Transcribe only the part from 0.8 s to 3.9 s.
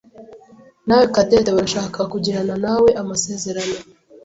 nawe Cadette barashaka kugiranawe amasezerano.